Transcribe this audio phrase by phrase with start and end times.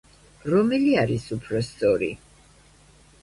[0.51, 2.09] რომელი არის უფრო სწორი?